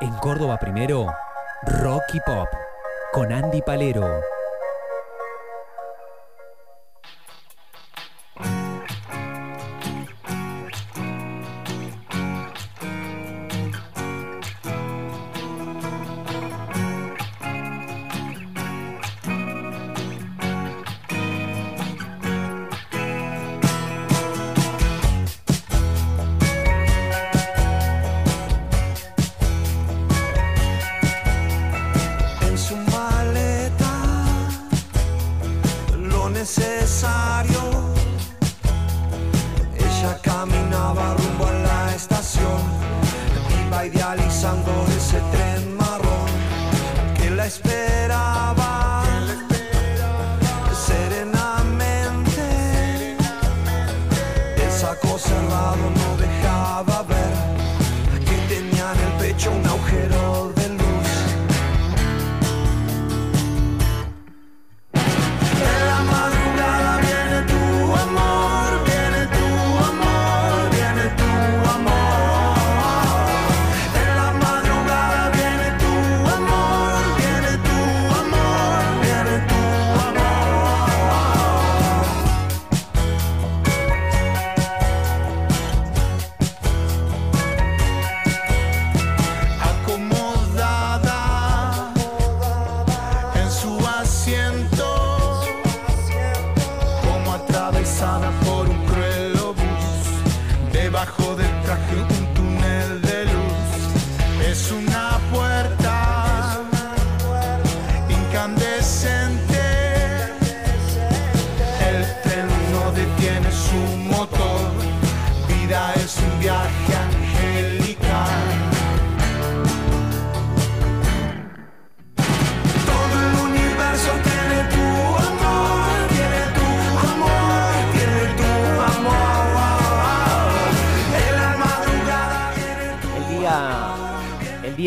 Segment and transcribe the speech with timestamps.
[0.00, 1.06] En Córdoba primero,
[1.62, 2.48] Rocky Pop,
[3.12, 4.33] con Andy Palero.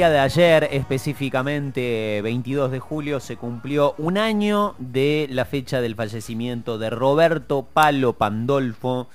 [0.09, 6.77] De ayer, específicamente 22 de julio, se cumplió un año de la fecha del fallecimiento
[6.77, 9.07] de Roberto Palo Pandolfo,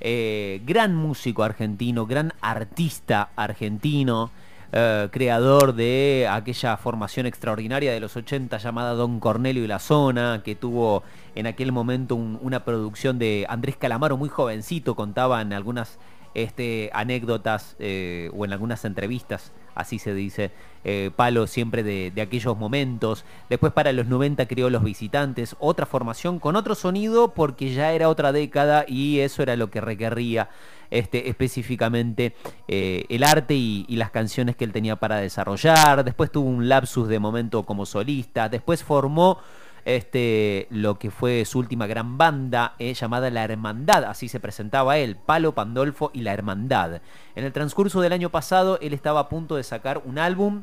[0.00, 4.30] eh, gran músico argentino, gran artista argentino,
[4.72, 10.42] eh, creador de aquella formación extraordinaria de los 80 llamada Don Cornelio y la Zona,
[10.44, 11.02] que tuvo
[11.34, 15.98] en aquel momento un- una producción de Andrés Calamaro muy jovencito, contaban algunas
[16.36, 20.50] este, anécdotas eh, o en algunas entrevistas, así se dice,
[20.84, 23.24] eh, Palo siempre de, aquellos momentos.
[23.48, 28.08] Después para los 90 creó Los Visitantes, otra formación con otro sonido porque ya era
[28.08, 30.48] otra década y eso era lo que requería
[30.90, 32.34] este, específicamente
[32.68, 36.04] eh, el arte y las canciones que él tenía para desarrollar.
[36.04, 38.48] Después tuvo un lapsus de momento como solista.
[38.48, 39.38] Después formó
[39.84, 44.98] este, lo que fue su última gran banda eh, llamada La Hermandad, así se presentaba
[44.98, 47.00] él, Palo Pandolfo y La Hermandad.
[47.34, 50.62] En el transcurso del año pasado él estaba a punto de sacar un álbum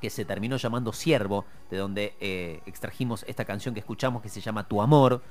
[0.00, 4.40] que se terminó llamando Siervo, de donde eh, extrajimos esta canción que escuchamos que se
[4.40, 5.22] llama Tu Amor,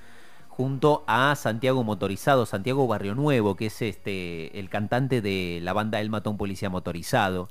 [0.49, 5.99] junto a Santiago Motorizado, Santiago Barrio Nuevo, que es este el cantante de la banda
[5.99, 7.49] El Matón Policía Motorizado.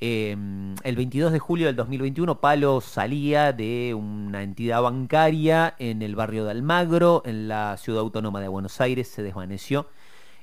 [0.00, 0.36] Eh,
[0.84, 6.44] el 22 de julio del 2021, Palo salía de una entidad bancaria en el barrio
[6.44, 9.88] de Almagro, en la ciudad autónoma de Buenos Aires, se desvaneció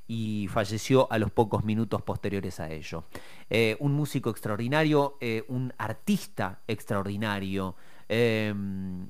[0.08, 3.06] y falleció a los pocos minutos posteriores a ello.
[3.50, 7.76] Eh, un músico extraordinario, eh, un artista extraordinario,
[8.10, 8.54] eh,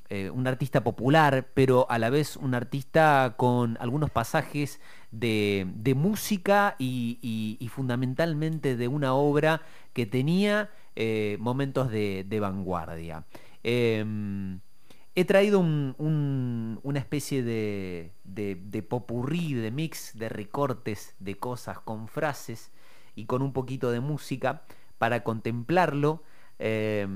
[0.09, 4.79] eh, un artista popular, pero a la vez un artista con algunos pasajes
[5.11, 9.61] de, música y, fundamentalmente de una obra
[9.94, 13.25] que tenía eh, momentos de, vanguardia.
[13.63, 14.59] Em,
[15.17, 18.11] He traído un- un- una especie de,
[18.89, 22.72] popurrí, de mix, de recortes de cosas con frases
[23.16, 24.64] y con un poquito de música
[24.97, 26.22] para contemplarlo
[26.59, 27.08] eh,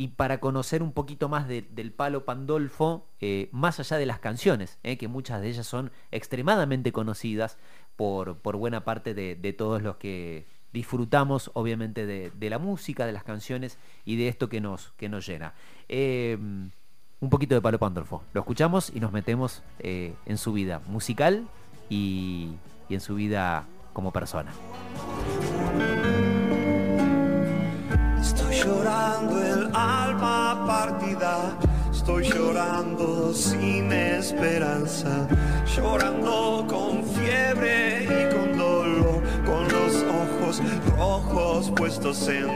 [0.00, 4.18] y para conocer un poquito más de- del palo Pandolfo, eh, más allá de las
[4.18, 7.58] canciones, eh, que muchas de ellas son extremadamente conocidas
[7.96, 13.24] por, por buena parte de, todos los que disfrutamos, obviamente, de, la música, de las
[13.24, 13.76] canciones
[14.06, 15.52] y de esto que nos, que nos llena.
[15.86, 16.38] Eh,
[17.20, 18.22] un poquito de Palo Pandolfo.
[18.32, 21.46] Lo escuchamos y nos metemos eh, en su vida musical
[21.90, 22.52] y,
[22.88, 24.50] y en su vida como persona.
[28.18, 29.49] Estoy llorando
[29.80, 31.58] alma partida,
[31.90, 35.26] estoy llorando sin esperanza,
[35.76, 40.30] llorando con fiebre y con dolor, con los ojos
[40.98, 42.48] rojos ojos puestos en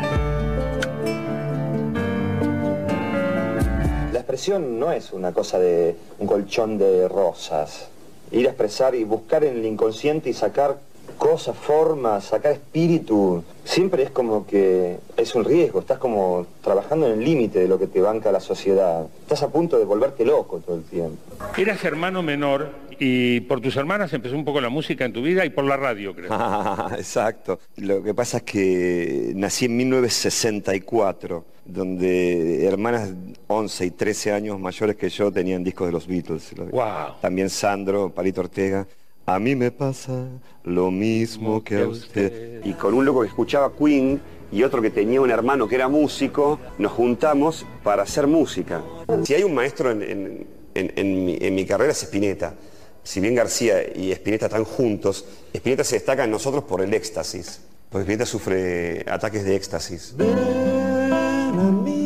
[4.12, 7.88] La expresión no es una cosa de un colchón de rosas.
[8.32, 10.78] Ir a expresar y buscar en el inconsciente y sacar
[11.18, 17.14] cosas, formas, sacar espíritu, siempre es como que es un riesgo, estás como trabajando en
[17.18, 19.06] el límite de lo que te banca la sociedad.
[19.22, 21.16] Estás a punto de volverte loco todo el tiempo.
[21.56, 25.44] Eras hermano menor y por tus hermanas empezó un poco la música en tu vida
[25.44, 26.30] y por la radio, creo.
[26.96, 27.58] Exacto.
[27.76, 33.12] Lo que pasa es que nací en 1964, donde hermanas
[33.46, 36.54] 11 y 13 años mayores que yo tenían discos de los Beatles.
[36.70, 37.14] Wow.
[37.20, 38.86] También Sandro, Palito Ortega.
[39.26, 40.26] A mí me pasa
[40.64, 42.60] lo mismo que a usted.
[42.64, 44.20] Y con un loco que escuchaba Queen
[44.52, 48.82] y otro que tenía un hermano que era músico, nos juntamos para hacer música.
[49.24, 52.54] Si hay un maestro en, en- en- en mi, en mi carrera es Spinetta.
[53.02, 55.24] Si bien García y Spinetta están juntos,
[55.54, 57.60] Spinetta se destaca en nosotros por el éxtasis.
[57.90, 60.14] Porque Spinetta sufre ataques de éxtasis.
[60.16, 60.28] Ven
[61.58, 62.03] a mí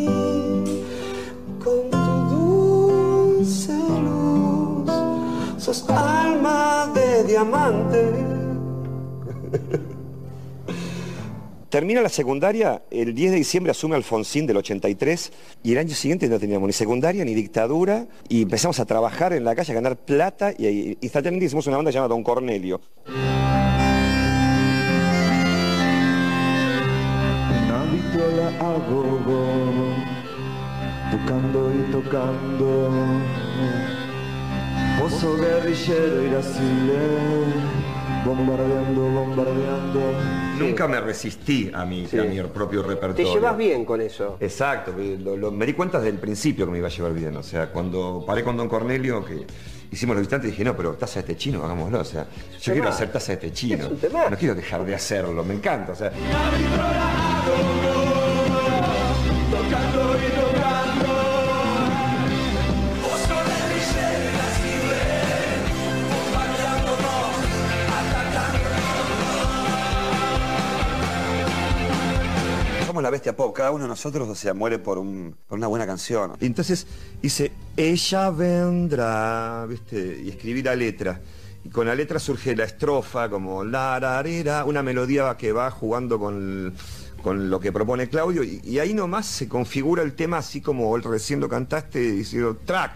[7.39, 8.13] diamante.
[11.69, 15.33] Termina la secundaria, el 10 de diciembre asume Alfonsín del 83
[15.63, 19.45] y el año siguiente no teníamos ni secundaria ni dictadura y empezamos a trabajar en
[19.45, 22.81] la calle, a ganar plata y ahí instantáneamente hicimos una banda llamada Don Cornelio.
[31.11, 33.19] Tocando y tocando.
[34.99, 36.95] Pozo guerrillero irascible,
[38.25, 40.01] bombardeando, bombardeando.
[40.59, 42.19] Nunca me resistí a mi, Sí.
[42.19, 43.33] a mi propio Te repertorio.
[43.35, 44.37] llevas bien con eso.
[44.41, 44.93] Exacto,
[45.23, 47.37] lo- lo- me di cuenta desde el principio que me iba a llevar bien.
[47.37, 49.47] O sea, cuando paré con Don Cornelio, que
[49.93, 52.01] hicimos los visitantes, dije, no, pero taza de este chino, hagámoslo.
[52.01, 52.27] O sea,
[52.61, 53.85] yo quiero hacer taza de este chino.
[53.85, 54.31] Es un temazo.
[54.31, 55.93] No quiero dejar de hacerlo, me encanta.
[55.93, 56.11] O sea,
[73.03, 75.87] la bestia pop, cada uno de nosotros, o sea, muere por, un- por una buena
[75.87, 76.33] canción.
[76.41, 76.87] Y entonces
[77.23, 80.21] hice, ella vendrá, ¿viste?
[80.25, 81.21] Y escribí la letra.
[81.65, 86.19] Y con la letra surge la estrofa, como la rarera, una melodía que va jugando
[86.19, 86.73] con,
[87.23, 88.45] con lo que propone Claudio.
[88.45, 92.93] Y, y ahí nomás se configura el tema así como recién lo cantaste, diciendo track.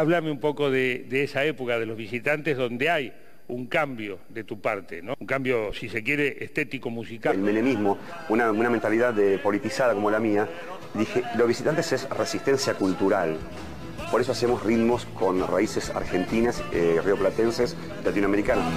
[0.00, 3.12] Háblame un poco de, de esa época de los visitantes donde hay
[3.48, 5.12] un cambio de tu parte, ¿no?
[5.20, 7.34] Un cambio, si se quiere, estético musical.
[7.34, 7.98] el menemismo,
[8.30, 10.48] una, una mentalidad de politizada como la mía,
[10.94, 13.36] dije, los visitantes es resistencia cultural.
[14.10, 18.72] Por eso hacemos ritmos con raíces argentinas, eh, rioplatenses, latinoamericanas.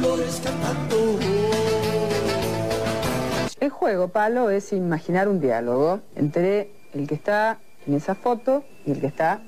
[0.00, 1.18] Colores cantando.
[3.60, 8.92] El juego, Palo, es imaginar un diálogo entre el que está en esa foto y
[8.92, 9.40] el que está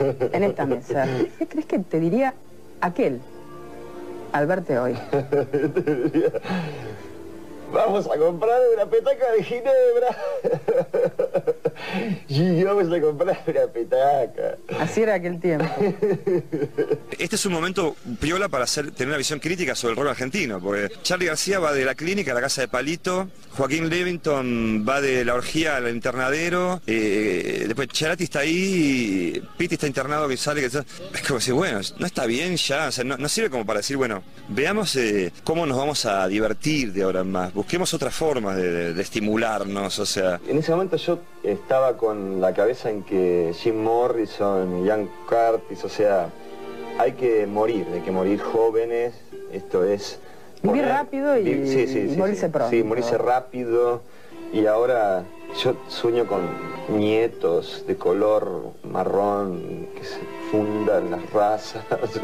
[0.00, 1.06] en esta mesa.
[1.38, 2.34] ¿Qué crees que te diría
[2.80, 3.20] aquel
[4.32, 4.96] al verte hoy?
[7.72, 10.16] Vamos a comprar una petaca de ginebra.
[12.28, 14.56] y vamos a comprar una petaca.
[14.78, 15.66] Así era aquel tiempo.
[17.18, 20.90] Este es un momento piola para tener una visión crítica sobre el rock argentino, porque
[21.02, 25.24] Charlie García va de la clínica a la casa de Palito, Joaquín Levington va de
[25.24, 30.66] la orgía al internadero, eh, después Charati está ahí, Piti está internado que sale, que
[30.66, 33.96] es como decir, bueno, no está bien ya, o sea, no, sirve como para decir,
[33.96, 38.56] bueno, veamos eh, cómo nos vamos a divertir de ahora en más, busquemos otras formas
[38.56, 40.38] de, de- estimularnos, o sea.
[40.46, 45.88] En ese momento yo estaba con la cabeza en que Jim Morrison Ian Curtis, o
[45.88, 46.28] sea,
[46.98, 49.14] hay que morir, hay que morir jóvenes,
[49.52, 50.18] esto es...
[50.62, 52.70] Vivir rápido y- vi- y morirse pronto.
[52.70, 54.00] Sí, morirse rápido
[54.52, 55.24] y ahora
[55.62, 56.40] yo sueño con
[56.88, 60.18] nietos de color marrón que se
[60.50, 61.84] fundan las razas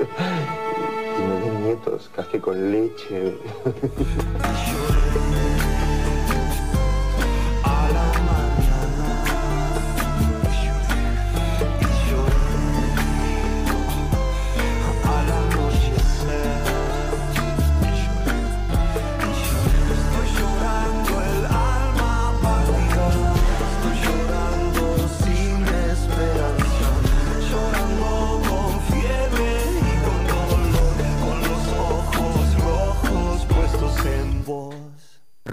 [1.19, 3.35] y me den nietos, café con leche.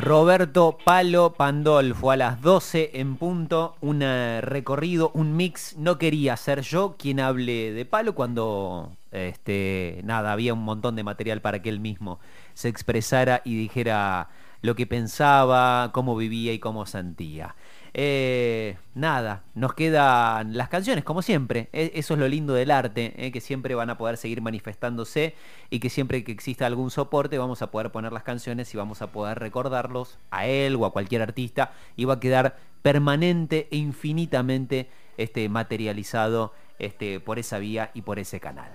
[0.10, 5.78] Roberto Palo Pandolfo a las 12 en punto, un eh, recorrido, un mix.
[5.78, 11.04] No quería ser yo quien hable de Palo cuando, este, nada, había un montón de
[11.04, 12.20] material para que él mismo
[12.56, 14.30] se expresara y dijera
[14.64, 17.56] lo que pensaba, cómo vivía y cómo sentía.
[17.94, 21.70] Eh, nada, nos quedan las canciones, como siempre.
[21.74, 25.36] E- Eso es lo lindo del arte, eh, que siempre van a poder seguir manifestándose
[25.70, 29.02] y que siempre que exista algún soporte vamos a poder poner las canciones y vamos
[29.02, 33.78] a poder recordarlos a él o a cualquier artista y va a quedar permanente e
[33.78, 38.72] infinitamente este, materializado este, por esa vía y por ese canal.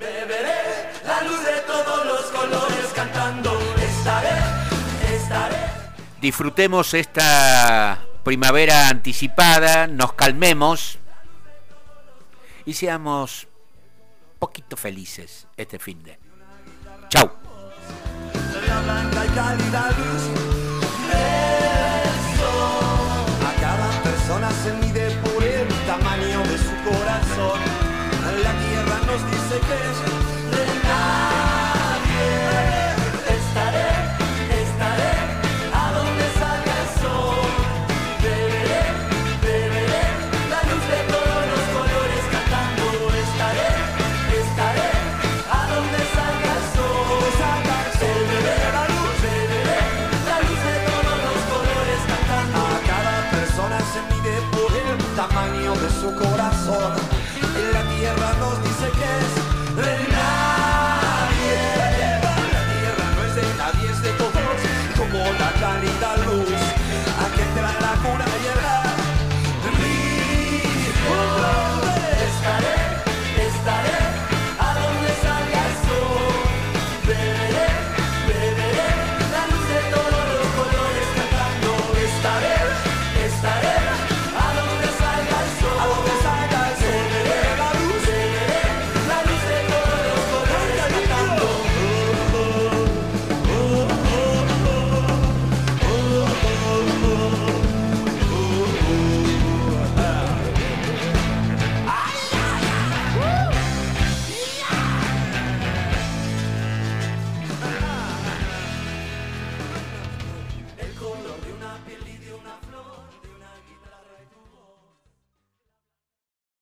[0.00, 0.54] Beberé
[1.06, 3.52] la luz de todos los colores cantando.
[3.80, 4.28] Estaré,
[5.14, 5.53] estaré.
[6.24, 10.96] Disfrutemos esta primavera anticipada, nos calmemos
[12.64, 13.46] y seamos
[14.38, 16.18] poquito felices este fin de.
[17.10, 17.30] Chau.